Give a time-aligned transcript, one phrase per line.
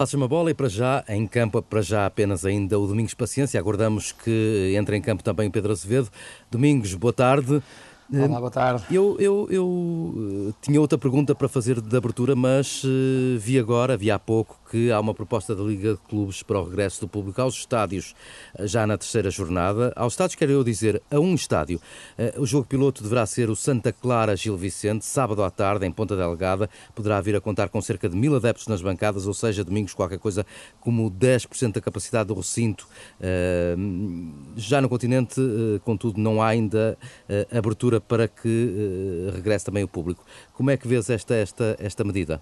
[0.00, 3.60] Passa uma bola e para já, em campo, para já apenas ainda o Domingos Paciência.
[3.60, 6.08] Aguardamos que entre em campo também o Pedro Azevedo.
[6.50, 7.62] Domingos, boa tarde.
[8.10, 8.82] Olá, boa tarde.
[8.90, 13.94] Eu, eu, eu eh, tinha outra pergunta para fazer de abertura, mas uh, vi agora,
[13.94, 17.08] vi há pouco, que há uma proposta da Liga de Clubes para o regresso do
[17.08, 18.14] público aos estádios
[18.54, 19.92] eh, já na terceira jornada.
[19.96, 21.80] Aos estádios, quero eu dizer, a um estádio.
[22.16, 25.90] Uh, o jogo piloto deverá ser o Santa Clara Gil Vicente, sábado à tarde, em
[25.90, 26.70] Ponta Delgada.
[26.94, 30.20] Poderá vir a contar com cerca de mil adeptos nas bancadas, ou seja, domingos qualquer
[30.20, 30.46] coisa
[30.78, 32.86] como 10% da capacidade do recinto.
[33.18, 35.40] Uh, já no continente,
[35.84, 36.96] contudo, não há ainda
[37.52, 40.24] abertura para que regresse também o público.
[40.54, 42.40] Como é que vês esta, esta, esta medida?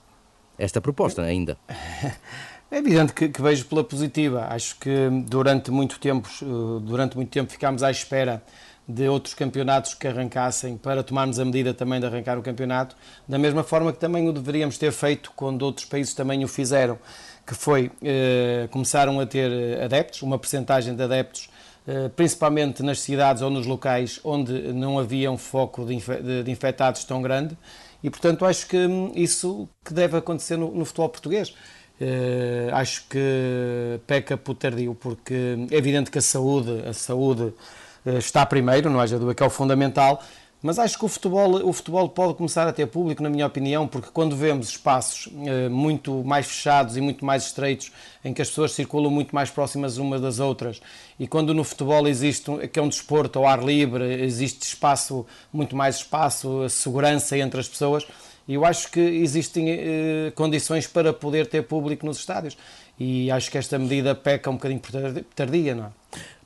[0.58, 1.56] Esta proposta ainda?
[2.70, 4.46] É evidente que, que, vejo pela positiva.
[4.50, 6.44] Acho que durante muito tempo, eh,
[6.82, 8.42] durante muito tempo ficámos à espera
[8.86, 12.94] de outros campeonatos que arrancassem para tomarmos a medida também de arrancar o campeonato,
[13.26, 16.98] da mesma forma que também o deveríamos ter feito quando outros países também o fizeram,
[17.46, 21.48] que foi eh, começaram a ter adeptos, uma percentagem de adeptos
[21.86, 27.22] eh, principalmente nas cidades ou nos locais onde não havia um foco de infectados tão
[27.22, 27.56] grande
[28.02, 31.54] e, portanto, acho que hum, isso que deve acontecer no, no futebol português.
[32.00, 38.18] Uh, acho que peca por tardio, porque é evidente que a saúde, a saúde uh,
[38.18, 40.22] está primeiro, não haja dúvida que é o fundamental,
[40.62, 43.86] mas acho que o futebol, o futebol pode começar a ter público, na minha opinião,
[43.86, 47.92] porque quando vemos espaços eh, muito mais fechados e muito mais estreitos,
[48.24, 50.80] em que as pessoas circulam muito mais próximas umas das outras,
[51.18, 55.76] e quando no futebol existe, que é um desporto ao ar livre, existe espaço, muito
[55.76, 58.06] mais espaço, segurança entre as pessoas,
[58.48, 62.56] eu acho que existem eh, condições para poder ter público nos estádios.
[62.98, 64.90] E acho que esta medida peca um bocadinho por
[65.34, 65.88] tardia, não é?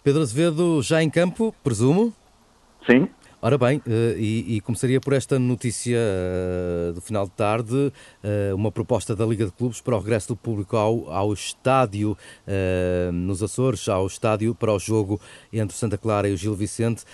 [0.03, 2.13] Pedro Azevedo, já em campo, presumo?
[2.85, 3.09] Sim.
[3.45, 8.55] Ora bem, eh, e, e começaria por esta notícia uh, do final de tarde, uh,
[8.55, 12.17] uma proposta da Liga de Clubes para o regresso do público ao, ao estádio
[13.13, 15.21] nos Açores, ao estádio para o jogo
[15.53, 17.05] entre Santa Clara e o Gil Vicente,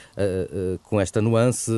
[0.82, 1.70] com esta nuance,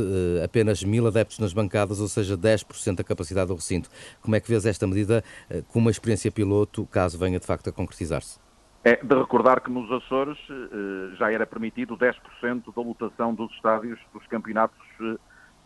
[0.43, 3.89] apenas mil adeptos nas bancadas, ou seja, 10% da capacidade do recinto.
[4.21, 5.23] Como é que vês esta medida
[5.69, 8.50] com uma experiência piloto, caso venha de facto a concretizar-se?
[8.83, 14.01] É de recordar que nos Açores eh, já era permitido 10% da lotação dos estádios
[14.11, 15.17] dos campeonatos eh,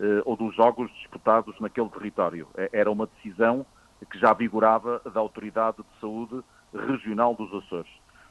[0.01, 2.49] eh, ou dos jogos disputados naquele território.
[2.73, 3.65] Era uma decisão
[4.11, 6.43] que já vigorava da Autoridade de Saúde
[6.75, 7.91] Regional dos Açores.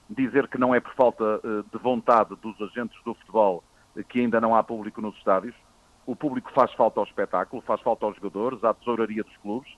[0.10, 1.40] Dizer que não é por falta
[1.72, 3.64] de vontade dos agentes do futebol
[4.10, 5.56] que ainda não há público nos estádios.
[6.06, 9.72] O público faz falta ao espetáculo, faz falta aos jogadores, à tesouraria dos clubes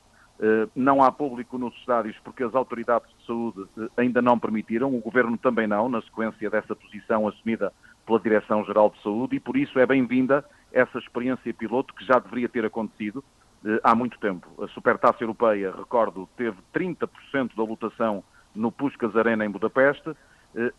[0.75, 5.00] não há público nos estádios porque as autoridades de saúde eh, ainda não permitiram, o
[5.00, 7.72] Governo também não, na sequência dessa posição assumida
[8.06, 12.50] pela Direção-Geral de Saúde, e por isso é bem-vinda essa experiência piloto que já deveria
[12.50, 13.24] ter acontecido
[13.66, 14.47] eh, há muito tempo.
[14.62, 20.16] A Supertaça Europeia, recordo, teve 30% da lotação no Puskas Arena em Budapeste,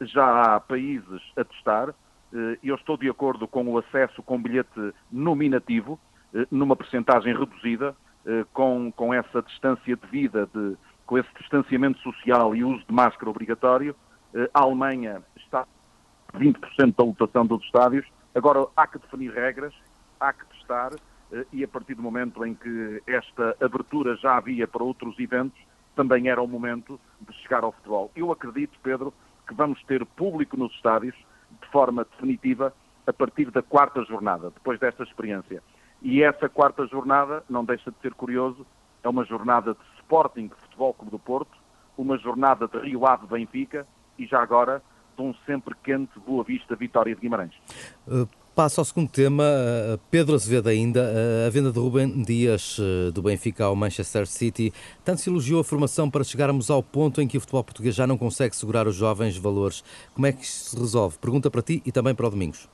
[0.00, 1.94] já há países a testar,
[2.62, 6.00] eu estou de acordo com o acesso com bilhete nominativo,
[6.50, 8.05] numa percentagem reduzida, eh,
[8.52, 10.76] com, com essa distância de vida, de,
[11.06, 13.94] com esse distanciamento social e uso de máscara obrigatório.
[14.34, 15.66] Eh, a Alemanha está
[16.34, 18.04] 20% da lotação dos estádios.
[18.34, 19.72] Agora há que definir regras,
[20.20, 20.92] há que testar
[21.32, 25.58] eh, e a partir do momento em que esta abertura já havia para outros eventos,
[25.94, 28.10] também era o momento de chegar ao futebol.
[28.14, 29.14] Eu acredito, Pedro,
[29.46, 31.14] que vamos ter público nos estádios
[31.62, 32.74] de forma definitiva
[33.06, 35.62] a partir da quarta jornada, depois desta experiência.
[36.02, 38.66] E essa quarta jornada, não deixa de ser curioso,
[39.02, 41.56] é uma jornada de Sporting Futebol Clube do Porto,
[41.96, 43.86] uma jornada de Rio Ave Benfica
[44.18, 44.82] e já agora
[45.16, 47.54] de um sempre quente Boa Vista Vitória de Guimarães.
[48.06, 49.44] Uh, passo ao segundo tema.
[49.44, 52.78] Uh, Pedro Azevedo ainda, uh, a venda de Rubem Dias
[53.14, 54.72] do Benfica ao Manchester City.
[55.04, 58.06] Tanto se elogiou a formação para chegarmos ao ponto em que o futebol português já
[58.06, 59.82] não consegue segurar os jovens valores.
[60.14, 61.18] Como é que isto se resolve?
[61.18, 62.68] Pergunta para ti e também para o Domingos.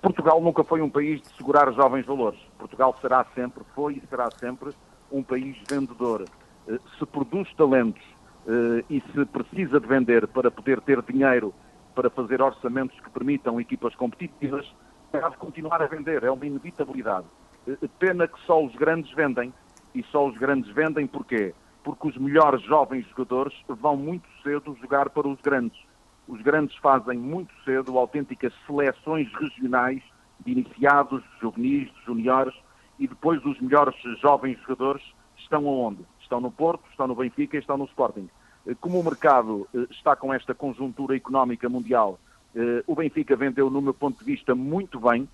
[0.00, 2.40] Portugal nunca foi um país de segurar jovens valores.
[2.58, 4.70] Portugal será sempre, foi e será sempre
[5.12, 6.24] um país vendedor.
[6.66, 8.02] Eh, se produz talentos
[8.46, 11.54] eh, e se precisa de vender para poder ter dinheiro
[11.94, 14.66] para fazer orçamentos que permitam equipas competitivas,
[15.12, 17.26] deve continuar a vender, é uma inevitabilidade.
[17.68, 19.52] Eh, pena que só os grandes vendem,
[19.94, 21.54] e só os grandes vendem porquê?
[21.84, 25.78] Porque os melhores jovens jogadores vão muito cedo jogar para os grandes
[26.28, 30.02] os grandes fazem muito cedo autênticas seleções regionais
[30.44, 32.54] de iniciados, juvenis, juniores
[32.98, 35.02] e depois os melhores jovens jogadores
[35.38, 36.04] estão aonde?
[36.20, 38.28] Estão no Porto, estão no Benfica e estão no Sporting.
[38.66, 42.18] Eh, como o mercado eh, está com esta conjuntura económica mundial,
[42.54, 45.28] eh, o Benfica vendeu, no meu ponto de vista, muito bem,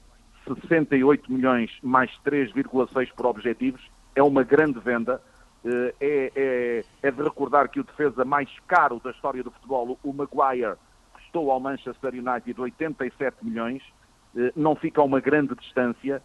[0.45, 3.81] 68 milhões mais 3,6 por objetivos,
[4.15, 5.23] é uma grande venda.
[5.65, 10.13] É, é, é, de recordar que o defesa mais caro da história do futebol, o
[10.13, 10.75] Maguire,
[11.13, 13.83] custou ao Manchester United 87 milhões,
[14.57, 16.21] não fica a uma grande distância,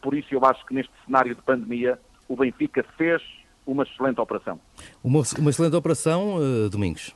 [0.00, 1.98] por isso eu acho que neste cenário de pandemia
[2.28, 3.20] o Benfica fez
[3.66, 4.60] uma excelente operação.
[5.02, 6.38] Uma, uma excelente operação,
[6.70, 7.14] Domingos.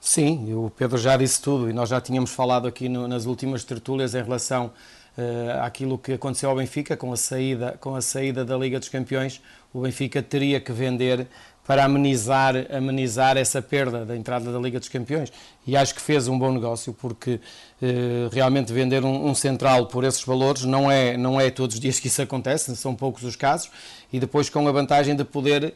[0.00, 3.64] Sim, o Pedro já disse tudo e nós já tínhamos falado aqui no, nas últimas
[3.64, 4.72] tertúlias em relação
[5.16, 9.40] uh, que aconteceu ao Benfica com a, saída, com a saída da Liga dos Campeões.
[9.72, 11.26] O Benfica teria que vender
[11.64, 15.32] para amenizar, amenizar essa perda da entrada da Liga dos Campeões.
[15.64, 17.40] E acho que fez um bom negócio, porque
[17.80, 21.80] eh, realmente vender um, um, central por esses valores não é, não é todos os
[21.80, 23.70] dias que isso acontece, são poucos os casos,
[24.12, 25.72] e depois com a vantagem de poder,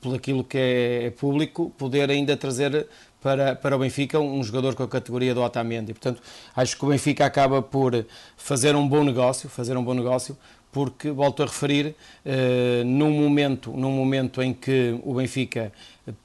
[0.00, 2.88] por aquilo que é, é público, poder ainda trazer
[3.26, 5.92] para, para o Benfica um jogador com a categoria do Otamendi.
[5.92, 6.22] Portanto,
[6.54, 8.06] acho que o Benfica acaba por
[8.36, 10.38] fazer um bom negócio, fazer um bom negócio,
[10.70, 15.72] porque volto a referir, uh, num momento, num momento em que o Benfica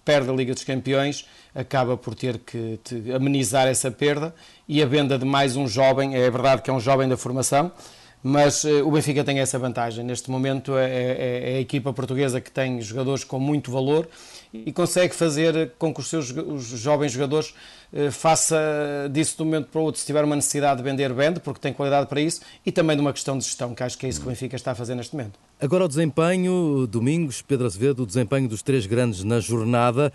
[0.06, 1.26] perde a Liga dos Campeões,
[1.56, 2.80] acaba por ter que
[3.16, 4.32] amenizar essa perda
[4.68, 7.72] e a venda de mais um jovem, é verdade que é um jovem da formação,
[8.24, 10.04] mas uh, o Benfica tem essa vantagem.
[10.04, 14.08] Neste momento é, é, é, a equipa portuguesa que tem jogadores com muito valor
[14.54, 17.54] e consegue fazer com que os seus os jovens jogadores
[17.94, 18.58] uh, faça
[19.12, 21.60] disso de um momento para o outro, se tiver uma necessidade de vender, vende, porque
[21.60, 24.10] tem qualidade para isso, e também de uma questão de gestão, que acho que é
[24.10, 25.40] isso que o Benfica está a fazer neste momento.
[25.60, 30.12] Agora o desempenho, Domingos, Pedro Azevedo, o desempenho dos três grandes na jornada.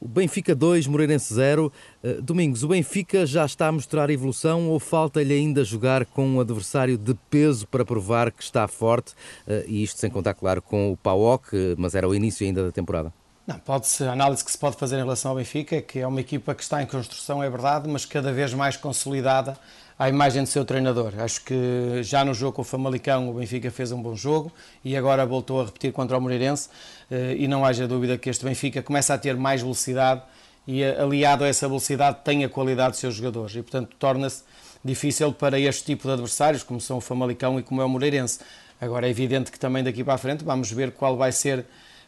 [0.00, 1.72] O Benfica 2, Moreirense 0.
[2.02, 6.40] Uh, Domingos, o Benfica já está a mostrar evolução ou falta-lhe ainda jogar com um
[6.40, 9.12] adversário de peso para provar que está forte?
[9.46, 12.70] Uh, e isto sem contar, claro, com o PAOC, mas era o início ainda da
[12.70, 13.12] temporada.
[13.48, 16.06] Não, pode a análise que se pode fazer em relação ao Benfica é que é
[16.06, 19.58] uma equipa que está em construção, é verdade, mas cada vez mais consolidada
[19.98, 21.12] à imagem do seu treinador.
[21.18, 24.52] Acho que já no jogo com o Famalicão o Benfica fez um bom jogo
[24.84, 26.68] e agora voltou a repetir contra o Moreirense
[27.10, 30.22] eh, e não haja dúvida que este Benfica começa a ter mais velocidade
[30.66, 34.44] e aliado a essa velocidade tem a qualidade dos seus jogadores e portanto torna-se
[34.84, 38.38] difícil para este tipo de adversários como são o Famalicão e como é o Moreirense.
[38.80, 41.58] Agora é evidente que também daqui para a frente vamos ver qual vai ser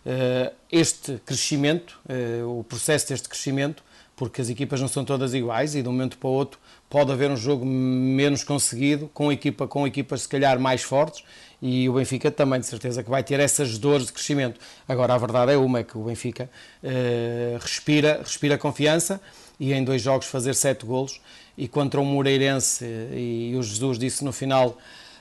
[0.06, 1.98] uh, este crescimento,
[2.46, 3.82] o processo deste crescimento,
[4.20, 7.11] porque as equipas não são todas iguais e de um momento para o outro pode
[7.11, 11.25] haver um jogo menos conseguido, com equipa com equipas se calhar mais fortes,
[11.62, 14.61] e o Benfica também de certeza que vai ter essas dores de crescimento.
[14.87, 16.50] Agora a verdade é uma, é que o Benfica
[16.84, 19.22] uh, respira, respira confiança
[19.58, 21.19] e em dois jogos fazer sete golos
[21.56, 22.84] e contra o Moreirense,
[23.14, 24.76] e o Jesus disse no final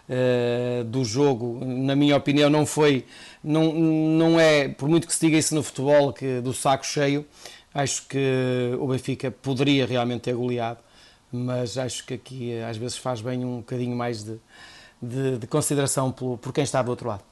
[0.10, 3.06] uh, do jogo, na minha opinião não foi,
[3.42, 7.26] não, não é, por muito que se diga isso no futebol, que do saco cheio,
[7.74, 10.80] acho que o Benfica poderia realmente ter goleado
[11.32, 14.40] mas acho que aqui eh, às vezes faz bem um bocadinho mais de,
[15.02, 17.24] de, de consideração por, por, quem está do outro lado.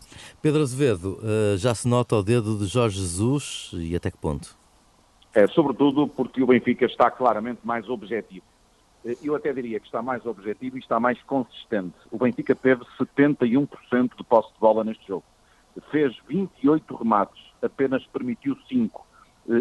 [0.42, 4.56] Pedro Azevedo, uh, já se nota o dedo de Jorge Jesus e até que ponto?
[5.34, 8.45] É, sobretudo porque o Benfica está claramente mais objetivo.
[9.06, 11.95] Eh, eu até diria que está mais objetivo e está mais consistente.
[12.12, 15.24] O Benfica teve 71% de posse de bola neste jogo.
[15.92, 19.06] Fez 28 remates, apenas permitiu 5.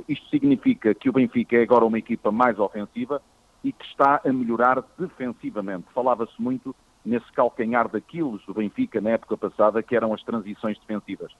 [0.09, 3.23] Isto significa que o Benfica é agora uma equipa mais ofensiva,
[3.67, 5.87] e que está a melhorar defensivamente.
[5.93, 6.73] Falava-se muito
[7.05, 11.33] nesse calcanhar daqueles do Benfica na época passada, que eram as transições defensivas.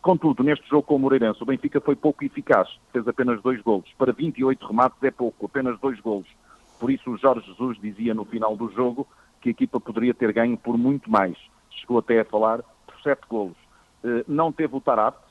[0.00, 3.92] Contudo, neste jogo com o Moreirense, o Benfica foi pouco eficaz, fez apenas dois golos.
[3.98, 6.28] Para 28 remates é pouco, apenas dois golos.
[6.78, 9.04] Por isso o Jorge Jesus dizia no final do jogo
[9.40, 11.36] que a equipa poderia ter ganho por muito mais.
[11.70, 13.56] Chegou até a falar por sete golos.
[14.04, 15.23] Eh, não teve o Tarap, eh,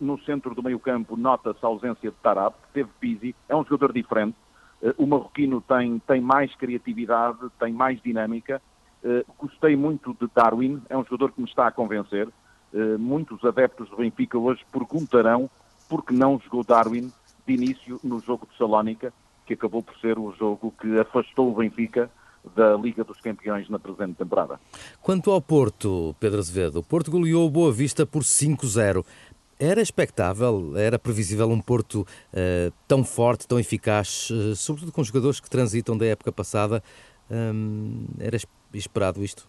[0.00, 3.92] no centro do meio campo nota-se a ausência de Tarap, teve Pizzi, é um jogador
[3.92, 4.36] diferente,
[4.82, 8.60] eh, o marroquino tem, tem mais criatividade, tem mais dinâmica.
[9.02, 12.28] Uh, gostei muito de Darwin, é um jogador que me está a convencer.
[13.00, 15.50] Muitos adeptos do Benfica hoje perguntarão
[15.88, 17.10] por que não jogou Darwin
[17.44, 19.12] de início no jogo de Salónica,
[19.44, 22.08] que acabou por ser o jogo que afastou o Benfica
[22.54, 24.58] da Liga dos Campeões na presente temporada.
[25.02, 29.04] Quanto ao Porto, Pedro Azevedo, o Porto goleou Boa Vista por 5-0.
[29.62, 35.38] Era expectável, era previsível um Porto uh, tão forte, tão eficaz, uh, sobretudo com jogadores
[35.38, 36.82] que transitam da época passada.
[37.30, 38.38] Um, era
[38.72, 39.46] esperado isto?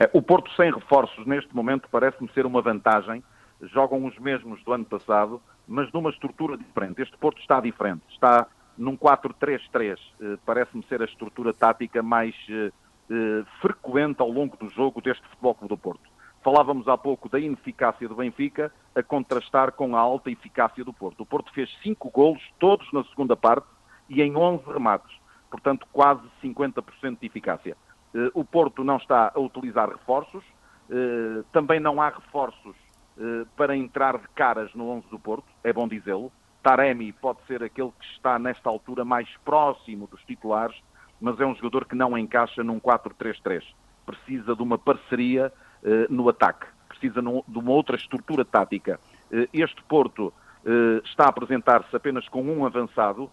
[0.00, 3.22] É, o Porto sem reforços neste momento parece-me ser uma vantagem.
[3.60, 7.02] Jogam os mesmos do ano passado, mas numa estrutura diferente.
[7.02, 8.00] Este Porto está diferente.
[8.08, 8.46] Está
[8.78, 9.98] num 4-3-3.
[10.18, 12.34] Uh, parece-me ser a estrutura tática mais
[13.60, 16.07] frequente ao longo do jogo deste Futebol Clube do Porto.
[16.48, 21.20] Falávamos há pouco da ineficácia do Benfica a contrastar com a alta eficácia do Porto.
[21.20, 23.66] O Porto fez cinco golos, todos na segunda parte,
[24.08, 25.14] e em 11 remates.
[25.50, 27.76] Portanto, quase 50% de eficácia.
[28.14, 30.42] Eh, o Porto não está a utilizar reforços,
[30.88, 32.74] eh, também não há reforços
[33.54, 36.32] para entrar de caras no 11 do Porto, é bom dizê-lo.
[36.62, 40.76] Taremi pode ser aquele que está nesta altura mais próximo dos titulares,
[41.20, 43.64] mas é um jogador que não encaixa num 4-3-3.
[44.06, 45.52] Precisa de uma parceria
[46.08, 48.98] no ataque, precisa de uma outra estrutura tática.
[49.52, 50.32] este Porto
[51.04, 53.30] está a apresentar-se apenas com um avançado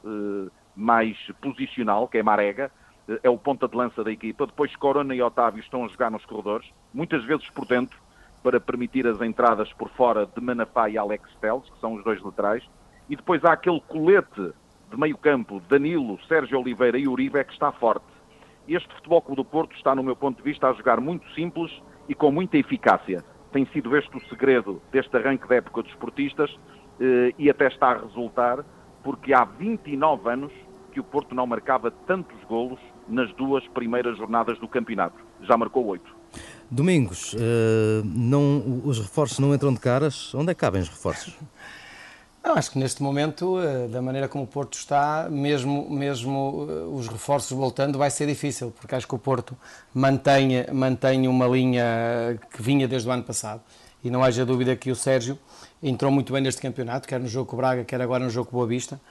[0.75, 2.71] mais posicional, que é Marega,
[3.23, 4.45] é o ponta de lança da equipa.
[4.45, 7.97] Depois Corona e Otávio estão a jogar nos corredores, muitas vezes por dentro,
[8.43, 12.21] para permitir as entradas por fora de Manafá e Alex Teles, que são os dois
[12.21, 12.63] laterais.
[13.09, 14.53] E depois há aquele colete
[14.89, 18.05] de meio campo, Danilo, Sérgio Oliveira e Uribe, que está forte.
[18.67, 21.71] Este Futebol Clube do Porto está, no meu ponto de vista, a jogar muito simples
[22.07, 23.24] e com muita eficácia.
[23.51, 26.50] Tem sido este o segredo deste arranque da época dos esportistas
[27.00, 28.65] eh, e até está a resultar,
[29.03, 30.51] porque há 29 anos
[30.91, 35.15] que o Porto não marcava tantos golos nas duas primeiras jornadas do campeonato.
[35.41, 36.15] Já marcou oito.
[36.71, 37.38] Domingos, uh,
[38.03, 40.33] não, os reforços não entram de caras.
[40.33, 41.38] Onde é que cabem os reforços?
[42.45, 46.73] Não, acho que neste momento, eh, da maneira como o Porto está, mesmo, mesmo eh,
[46.95, 49.57] os reforços voltando, vai ser difícil, porque acho que o Porto
[49.91, 53.61] mantém, mantém uma linha que vinha desde o ano passado.
[54.03, 55.39] E não haja dúvida que o Sérgio
[55.81, 58.51] entrou muito bem neste campeonato, quer no jogo com o Braga, quer agora no jogo
[58.51, 59.01] com o Boa Vista.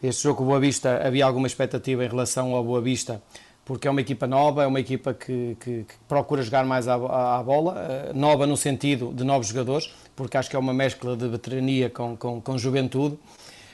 [0.00, 3.20] Este jogo com o Boa Vista havia alguma expectativa em relação ao Boa Vista,
[3.64, 6.94] porque é uma equipa nova, é uma equipa que, que, que procura jogar mais à,
[6.94, 11.16] à, bola, eh, nova no sentido de novos jogadores, porque acho que é uma mescla
[11.16, 13.18] de veterania com, com, com juventude.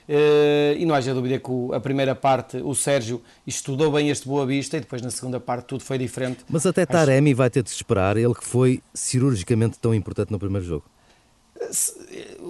[0.09, 4.27] Uh, e não haja dúvida que o, a primeira parte o Sérgio estudou bem este
[4.27, 6.39] Boa Vista e depois na segunda parte tudo foi diferente.
[6.49, 7.37] Mas até Taremi acho...
[7.37, 10.83] vai ter de esperar, ele que foi cirurgicamente tão importante no primeiro jogo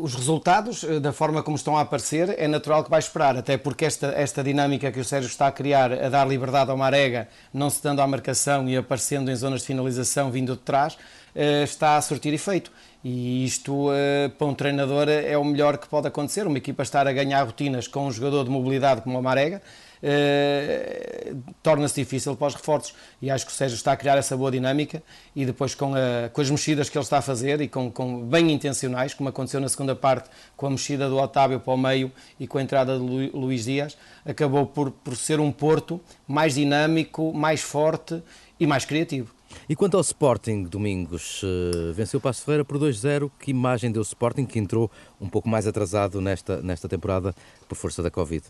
[0.02, 3.58] os resultados, eh, da forma como estão a aparecer, é natural que vai esperar, até
[3.58, 7.28] porque esta, esta dinâmica que o Sérgio está a criar, a dar liberdade ao Marega,
[7.54, 10.98] não se dando à marcação e aparecendo em zonas de finalização vindo de trás,
[11.36, 12.72] eh, está a surtir efeito.
[13.04, 16.46] E isto, eh, para um treinador, é o melhor que pode acontecer.
[16.46, 19.60] Uma equipa estar a ganhar rotinas com um jogador de mobilidade como o Marega,
[20.04, 22.94] eh, torna-se difícil para os reforços.
[23.20, 25.02] E acho que o Sérgio está a criar essa boa dinâmica
[25.36, 28.22] e depois com, a, com as mexidas que ele está a fazer e com, com,
[28.24, 32.12] bem intencionais, como aconteceu na segunda parte com a mexida do Otávio para o meio
[32.40, 36.54] e com a entrada de Lu, Luís Dias, acabou por, por ser um Porto mais
[36.54, 38.22] dinâmico, mais forte
[38.60, 39.41] e mais criativo.
[39.68, 43.32] E quanto ao Sporting, Domingos, uh, venceu o Passo Ferreira por 2-0.
[43.40, 44.90] Que imagem deu o Sporting, que entrou
[45.20, 47.34] um pouco mais atrasado nesta, nesta temporada
[47.68, 48.44] por força da Covid?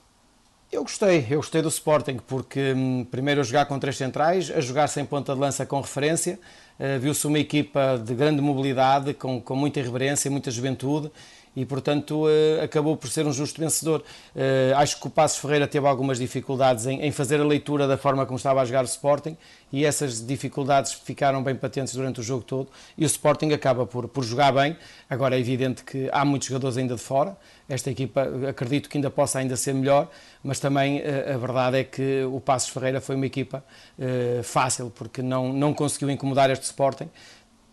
[0.72, 4.62] Eu gostei, eu gostei do Sporting, porque hum, primeiro a jogar com três centrais, a
[4.62, 6.39] jogar sem ponta de lança com referência,
[7.00, 11.11] viu-se uma equipa de grande mobilidade, com, com muita irreverência, muita juventude,
[11.55, 14.03] e, portanto, uh, acabou por ser um justo vencedor.
[14.33, 18.25] Uh, acho que o Passos Ferreira teve algumas dificuldades em, fazer a leitura da forma
[18.25, 19.35] como estava a jogar o Sporting
[19.71, 24.07] e essas dificuldades ficaram bem patentes durante o jogo todo e o Sporting acaba por,
[24.07, 24.77] por jogar bem.
[25.09, 27.35] Agora é evidente que há muitos jogadores ainda de fora,
[27.67, 30.09] esta equipa acredito que ainda possa ainda ser melhor,
[30.43, 33.63] mas também a verdade é que o Passos Ferreira foi uma equipa
[34.43, 37.09] fácil, porque não, não conseguiu incomodar este Sporting,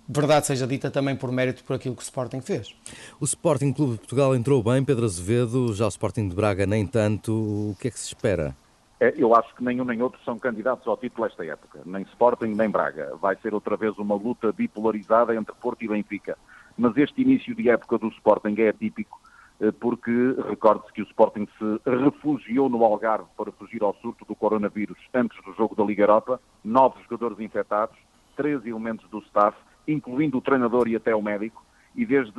[0.09, 2.75] verdade seja dita também por mérito por aquilo que o Sporting fez.
[3.21, 6.87] O Sporting Clube de Portugal entrou bem, Pedro Azevedo, já o Sporting de Braga nem
[6.87, 7.33] tanto.
[7.33, 8.57] O que é que se espera?
[9.01, 12.55] É, eu acho que nenhum nem outro são candidatos ao título esta época, nem Sporting
[12.55, 13.15] nem Braga.
[13.21, 16.37] Vai ser outra vez uma luta bipolarizada entre Porto e Benfica.
[16.77, 19.21] Mas este início de época do Sporting é atípico,
[19.61, 20.11] eh, porque
[20.49, 25.37] recorde-se que o Sporting se refugiou no Algarve para fugir ao surto do coronavírus antes
[25.45, 27.97] do jogo da Liga Europa, nove jogadores infectados,
[28.39, 31.63] três elementos do staff, incluindo o treinador e até o médico,
[31.95, 32.33] e desde,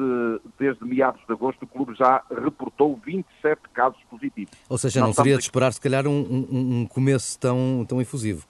[0.58, 4.54] desde meados de agosto o clube já reportou 27 casos positivos.
[4.70, 8.48] Ou seja, não seria de esperar se calhar um, um, um começo tão, tão efusivo.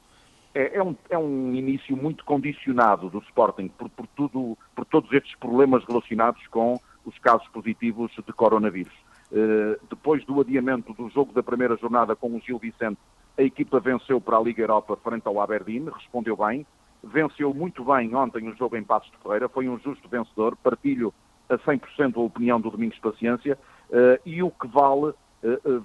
[0.54, 5.12] É, é, um, é um início muito condicionado do Sporting por, por, tudo, por todos
[5.12, 8.94] estes problemas relacionados com os casos positivos de coronavírus.
[9.32, 13.00] Uh, depois do adiamento do jogo da primeira jornada com o Gil Vicente,
[13.38, 16.66] a equipa venceu para a Liga Europa frente ao Aberdeen, respondeu bem,
[17.04, 21.14] venceu muito bem ontem o jogo em Passos de Ferreira, foi um justo vencedor, partilho
[21.50, 23.58] a 100% a opinião do Domingos Paciência,
[23.90, 25.16] uh, e o que vale uh,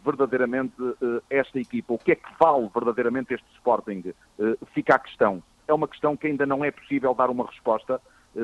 [0.04, 4.12] verdadeiramente uh, esta equipa, o que é que vale verdadeiramente este Sporting,
[4.74, 5.42] fica a questão.
[5.66, 8.00] É uma questão que ainda não é possível dar uma resposta,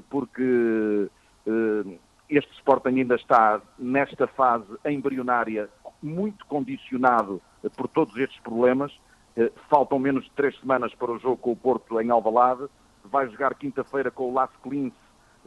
[0.08, 1.10] porque
[2.30, 5.68] este Sporting ainda está nesta fase embrionária,
[6.02, 7.42] muito condicionado
[7.76, 9.09] por todos estes problemas, eh,
[9.68, 12.66] faltam menos de três semanas para o jogo com o Porto em Alvalade.
[13.04, 14.92] Vai jogar quinta-feira com o Las Clins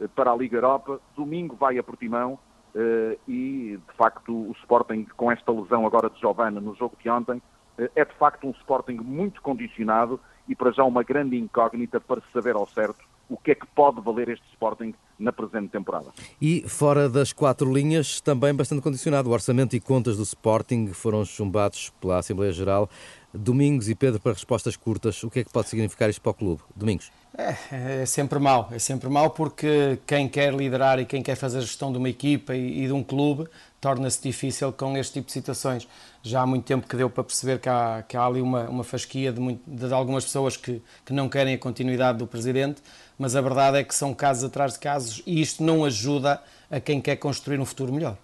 [0.00, 1.00] eh, para a Liga Europa.
[1.16, 2.38] Domingo vai a Portimão.
[2.74, 7.08] Eh, e, de facto, o Sporting, com esta lesão agora de Giovanna no jogo de
[7.08, 7.40] ontem,
[7.76, 12.54] é de facto um Sporting muito condicionado e para já uma grande incógnita para saber
[12.54, 16.12] ao certo o que é que pode valer este Sporting na presente temporada.
[16.40, 19.30] E fora das quatro linhas, também bastante condicionado.
[19.30, 22.88] O orçamento e contas do Sporting foram chumbados pela Assembleia Geral.
[23.36, 26.34] Domingos e Pedro, para respostas curtas, o que é que pode significar isto para o
[26.34, 26.62] clube?
[26.74, 27.10] Domingos.
[27.36, 31.58] É, é sempre mau, é sempre mau porque quem quer liderar e quem quer fazer
[31.58, 33.48] a gestão de uma equipa e, e de um clube
[33.80, 35.88] torna-se difícil com este tipo de situações.
[36.22, 38.84] Já há muito tempo que deu para perceber que há, que há ali uma, uma
[38.84, 42.80] fasquia de, muito, de algumas pessoas que, que não querem a continuidade do presidente,
[43.18, 46.78] mas a verdade é que são casos atrás de casos e isto não ajuda a
[46.78, 48.16] quem quer construir um futuro melhor.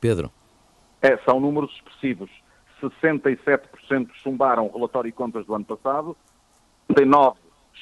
[0.00, 0.32] Pedro.
[1.02, 2.30] É, são números expressivos.
[2.90, 6.16] 67% chumbaram o relatório e contas do ano passado,
[6.90, 7.36] 39%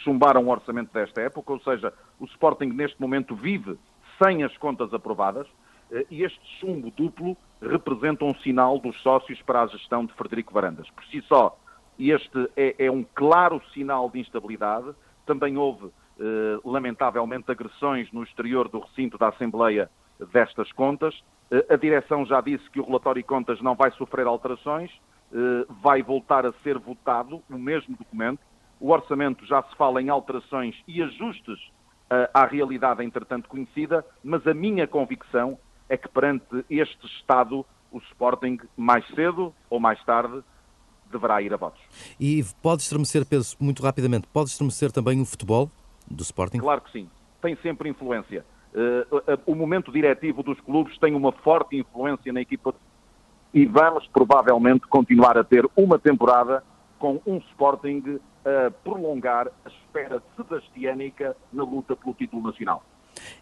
[0.05, 3.77] chumbaram o orçamento desta época, ou seja, o Sporting neste momento vive
[4.23, 5.47] sem as contas aprovadas
[5.91, 10.53] eh, e este chumbo duplo representa um sinal dos sócios para a gestão de Frederico
[10.53, 10.89] Varandas.
[10.91, 11.59] Por si só,
[11.99, 14.91] este é, é um claro sinal de instabilidade.
[15.27, 19.91] Também houve, eh, lamentavelmente, agressões no exterior do recinto da Assembleia
[20.33, 21.23] destas contas.
[21.51, 24.91] Eh, a direção já disse que o relatório de contas não vai sofrer alterações,
[25.33, 28.41] eh, vai voltar a ser votado o mesmo documento
[28.81, 31.59] o orçamento já se fala em alterações e ajustes
[32.11, 37.99] uh, à realidade entretanto conhecida, mas a minha convicção é que perante este Estado o
[37.99, 40.43] Sporting, mais cedo ou mais tarde,
[41.11, 41.81] deverá ir a votos.
[42.19, 45.69] E pode estremecer, Pedro, muito rapidamente, pode estremecer também o futebol
[46.09, 46.59] do Sporting?
[46.59, 47.11] Claro que sim,
[47.43, 48.47] tem sempre influência.
[48.73, 52.75] Uh, o momento diretivo dos clubes tem uma forte influência na equipa
[53.53, 56.63] e vamos provavelmente continuar a ter uma temporada
[56.99, 62.83] com um Sporting a prolongar a espera sebastiânica na luta pelo título nacional.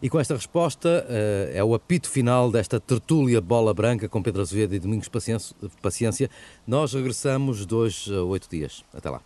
[0.03, 4.41] E com esta resposta, eh, é o apito final desta tertúlia bola branca com Pedro
[4.41, 6.31] Azevedo e Domingos Paciência.
[6.67, 8.85] Nós regressamos dois a oito dias.
[8.95, 9.21] Até lá.